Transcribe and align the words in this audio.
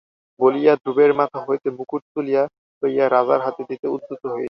বলিয়া 0.39 0.73
ধ্রুবের 0.75 1.11
মাথা 1.13 1.39
হইতে 1.47 1.67
মুকুট 1.69 2.01
তুলিয়া 2.13 2.43
লইয়া 2.83 3.05
রাজার 3.09 3.39
হাতে 3.39 3.61
দিতে 3.69 3.87
উদ্যত 3.87 4.21
হইলেন। 4.23 4.39